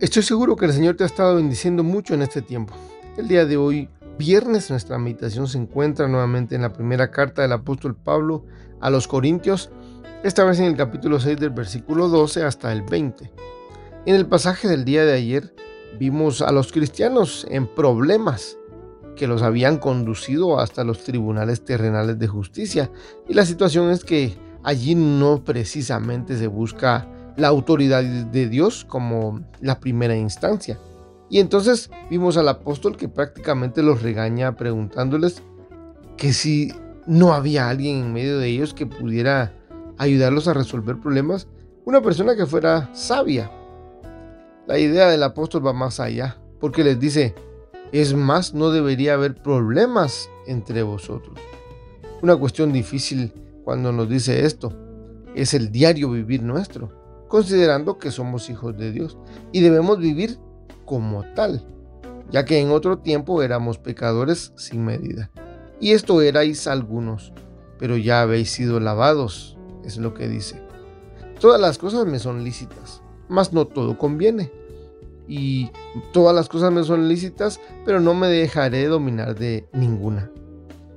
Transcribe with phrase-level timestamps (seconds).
[0.00, 2.72] Estoy seguro que el Señor te ha estado bendiciendo mucho en este tiempo.
[3.16, 7.50] El día de hoy, viernes, nuestra meditación se encuentra nuevamente en la primera carta del
[7.50, 8.44] apóstol Pablo
[8.80, 9.70] a los Corintios,
[10.22, 13.32] esta vez en el capítulo 6 del versículo 12 hasta el 20.
[14.06, 15.52] En el pasaje del día de ayer
[15.98, 18.56] vimos a los cristianos en problemas
[19.16, 22.88] que los habían conducido hasta los tribunales terrenales de justicia
[23.28, 27.08] y la situación es que allí no precisamente se busca
[27.38, 30.78] la autoridad de Dios como la primera instancia.
[31.30, 35.42] Y entonces vimos al apóstol que prácticamente los regaña preguntándoles
[36.16, 36.72] que si
[37.06, 39.52] no había alguien en medio de ellos que pudiera
[39.98, 41.46] ayudarlos a resolver problemas,
[41.84, 43.50] una persona que fuera sabia.
[44.66, 47.34] La idea del apóstol va más allá, porque les dice,
[47.92, 51.38] es más, no debería haber problemas entre vosotros.
[52.20, 53.32] Una cuestión difícil
[53.64, 54.72] cuando nos dice esto
[55.36, 56.97] es el diario vivir nuestro
[57.28, 59.18] considerando que somos hijos de Dios
[59.52, 60.38] y debemos vivir
[60.84, 61.64] como tal,
[62.30, 65.30] ya que en otro tiempo éramos pecadores sin medida.
[65.80, 67.32] Y esto erais algunos,
[67.78, 70.60] pero ya habéis sido lavados, es lo que dice.
[71.40, 74.50] Todas las cosas me son lícitas, mas no todo conviene.
[75.28, 75.70] Y
[76.12, 80.30] todas las cosas me son lícitas, pero no me dejaré dominar de ninguna.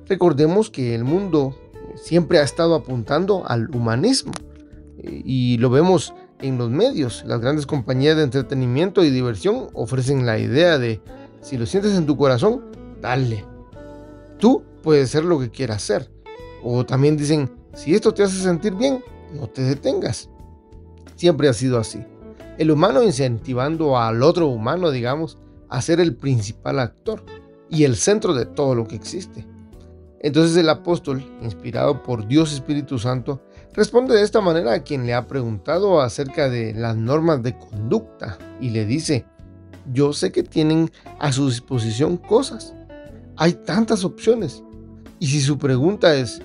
[0.07, 1.55] Recordemos que el mundo
[1.95, 4.31] siempre ha estado apuntando al humanismo
[5.03, 7.23] y lo vemos en los medios.
[7.25, 11.01] Las grandes compañías de entretenimiento y diversión ofrecen la idea de,
[11.41, 12.61] si lo sientes en tu corazón,
[13.01, 13.45] dale.
[14.37, 16.11] Tú puedes ser lo que quieras ser.
[16.63, 19.03] O también dicen, si esto te hace sentir bien,
[19.33, 20.29] no te detengas.
[21.15, 22.03] Siempre ha sido así.
[22.57, 25.37] El humano incentivando al otro humano, digamos,
[25.69, 27.23] a ser el principal actor
[27.69, 29.47] y el centro de todo lo que existe.
[30.19, 33.41] Entonces el apóstol, inspirado por Dios Espíritu Santo,
[33.73, 38.37] responde de esta manera a quien le ha preguntado acerca de las normas de conducta
[38.59, 39.25] y le dice,
[39.91, 42.75] yo sé que tienen a su disposición cosas.
[43.37, 44.63] Hay tantas opciones.
[45.19, 46.41] Y si su pregunta es,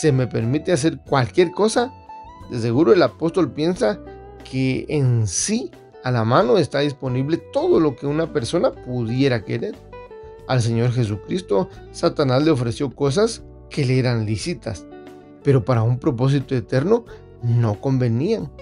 [0.00, 1.92] ¿se me permite hacer cualquier cosa?
[2.50, 4.00] De seguro el apóstol piensa
[4.50, 5.70] que en sí
[6.04, 9.74] a la mano está disponible todo lo que una persona pudiera querer.
[10.46, 14.86] Al Señor Jesucristo, Satanás le ofreció cosas que le eran lícitas,
[15.48, 17.06] pero para un propósito eterno
[17.42, 18.52] no convenían.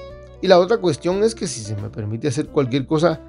[0.40, 3.20] Y la otra cuestión es que si se me permite hacer cualquier cosa,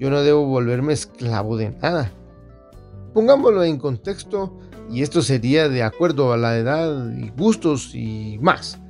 [0.00, 2.10] yo no debo volverme esclavo de nada.
[3.12, 4.58] Pongámoslo en contexto
[4.90, 8.80] y esto sería de acuerdo a la edad y gustos y más.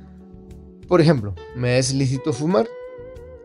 [0.87, 2.67] Por ejemplo, ¿me es lícito fumar?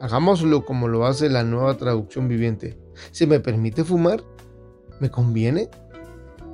[0.00, 2.78] Hagámoslo como lo hace la nueva traducción viviente.
[3.10, 4.24] ¿Se me permite fumar?
[4.98, 5.68] ¿Me conviene?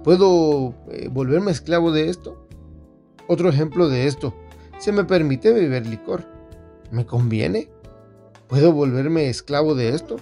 [0.02, 2.45] ¿Puedo eh, volverme esclavo de esto?
[3.28, 4.34] Otro ejemplo de esto.
[4.78, 6.24] ¿Se me permite beber licor?
[6.90, 7.68] ¿Me conviene?
[8.46, 10.16] ¿Puedo volverme esclavo de esto?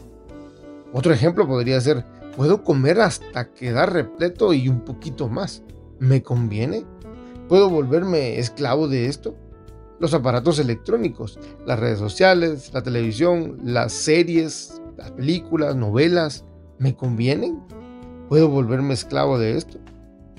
[0.92, 2.04] Otro ejemplo podría ser,
[2.36, 5.62] ¿puedo comer hasta quedar repleto y un poquito más?
[5.98, 6.86] ¿Me conviene?
[7.48, 9.34] ¿Puedo volverme esclavo de esto?
[10.00, 16.44] Los aparatos electrónicos, las redes sociales, la televisión, las series, las películas, novelas,
[16.78, 17.60] ¿me convienen?
[18.28, 19.78] ¿Puedo volverme esclavo de esto?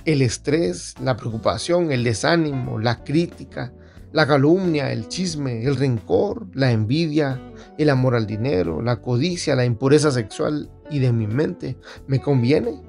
[0.06, 3.74] El estrés, la preocupación, el desánimo, la crítica,
[4.12, 7.42] la calumnia, el chisme, el rencor, la envidia,
[7.80, 10.70] el amor al dinero, la codicia, la impureza sexual.
[10.92, 11.76] Y de mi mente,
[12.06, 12.80] ¿me conviene?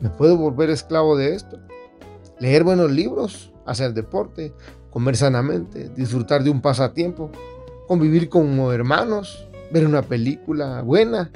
[0.00, 1.58] ¿Me puedo volver esclavo de esto?
[2.38, 4.52] Leer buenos libros, hacer deporte,
[4.90, 7.30] comer sanamente, disfrutar de un pasatiempo,
[7.88, 11.30] convivir con hermanos, ver una película buena,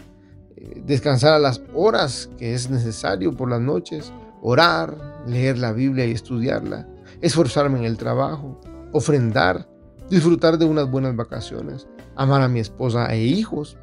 [0.85, 6.13] descansar a las horas que es necesario por las noches, orar, leer la Biblia y
[6.13, 6.89] estudiarla,
[7.21, 8.61] esforzarme en el trabajo,
[8.93, 9.69] ofrendar,
[10.09, 13.77] disfrutar de unas buenas vacaciones, amar a mi esposa e hijos,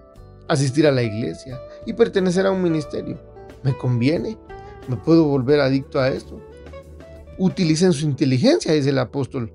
[0.47, 3.19] asistir a la iglesia y pertenecer a un ministerio.
[3.63, 4.37] ¿Me conviene?
[4.87, 6.39] ¿Me puedo volver adicto a esto?
[7.37, 9.53] Utilicen su inteligencia, dice el apóstol.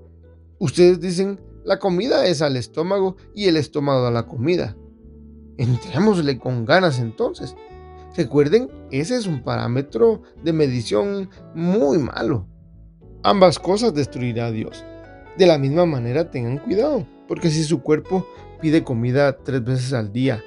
[0.59, 4.77] Ustedes dicen, la comida es al estómago y el estómago a la comida.
[5.57, 7.55] Entrémosle con ganas entonces.
[8.17, 12.47] Recuerden, ese es un parámetro de medición muy malo.
[13.23, 14.85] Ambas cosas destruirá a Dios.
[15.39, 18.27] De la misma manera, tengan cuidado, porque si su cuerpo
[18.61, 20.43] pide comida tres veces al día,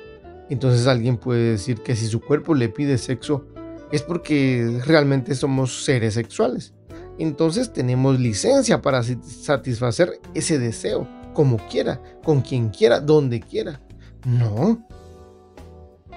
[0.50, 3.48] entonces alguien puede decir que si su cuerpo le pide sexo,
[3.92, 6.74] es porque realmente somos seres sexuales.
[7.18, 13.82] Entonces tenemos licencia para satisfacer ese deseo, como quiera, con quien quiera, donde quiera.
[14.26, 14.86] No,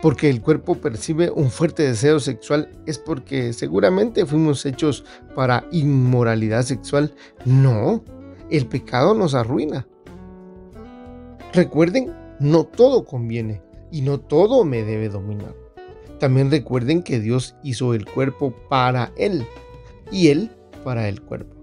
[0.01, 5.05] porque el cuerpo percibe un fuerte deseo sexual es porque seguramente fuimos hechos
[5.35, 7.15] para inmoralidad sexual.
[7.45, 8.05] No,
[8.51, 9.87] el pecado nos arruina.
[11.53, 15.55] Recuerden, no todo conviene y no todo me debe dominar.
[16.21, 19.47] También recuerden que Dios hizo el cuerpo para Él
[20.13, 20.51] y Él
[20.85, 21.57] para el cuerpo.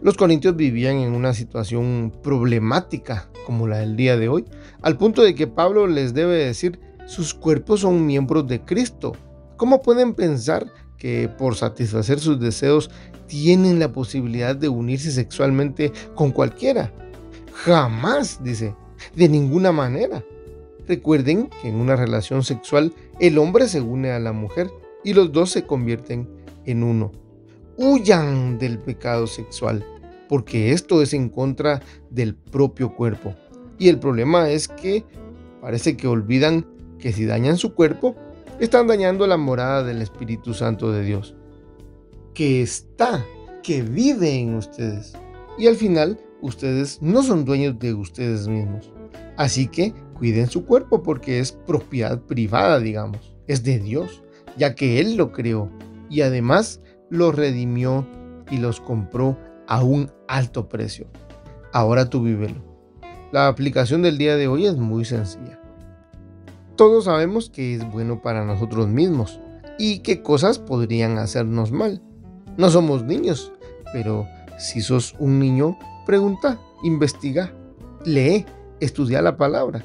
[0.00, 4.44] Los corintios vivían en una situación problemática como la del día de hoy,
[4.82, 6.78] al punto de que Pablo les debe decir,
[7.12, 9.12] sus cuerpos son miembros de Cristo.
[9.58, 12.90] ¿Cómo pueden pensar que por satisfacer sus deseos
[13.26, 16.90] tienen la posibilidad de unirse sexualmente con cualquiera?
[17.52, 18.74] Jamás, dice,
[19.14, 20.24] de ninguna manera.
[20.88, 24.70] Recuerden que en una relación sexual el hombre se une a la mujer
[25.04, 26.26] y los dos se convierten
[26.64, 27.12] en uno.
[27.76, 29.84] Huyan del pecado sexual,
[30.30, 33.34] porque esto es en contra del propio cuerpo.
[33.78, 35.04] Y el problema es que
[35.60, 36.71] parece que olvidan
[37.02, 38.14] que si dañan su cuerpo,
[38.60, 41.34] están dañando la morada del Espíritu Santo de Dios,
[42.32, 43.26] que está,
[43.64, 45.14] que vive en ustedes.
[45.58, 48.92] Y al final, ustedes no son dueños de ustedes mismos.
[49.36, 53.34] Así que cuiden su cuerpo porque es propiedad privada, digamos.
[53.48, 54.22] Es de Dios,
[54.56, 55.68] ya que Él lo creó
[56.08, 58.06] y además lo redimió
[58.48, 61.08] y los compró a un alto precio.
[61.72, 62.62] Ahora tú vívelo.
[63.32, 65.61] La aplicación del día de hoy es muy sencilla.
[66.76, 69.40] Todos sabemos que es bueno para nosotros mismos
[69.78, 72.02] y qué cosas podrían hacernos mal.
[72.56, 73.52] No somos niños,
[73.92, 74.26] pero
[74.58, 77.52] si sos un niño, pregunta, investiga,
[78.04, 78.46] lee,
[78.80, 79.84] estudia la palabra.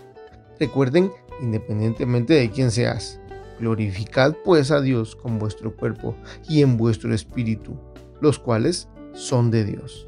[0.60, 1.12] Recuerden,
[1.42, 3.20] independientemente de quién seas,
[3.60, 6.16] glorificad pues a Dios con vuestro cuerpo
[6.48, 7.78] y en vuestro espíritu,
[8.22, 10.08] los cuales son de Dios.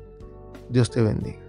[0.69, 1.48] Dios te bendiga.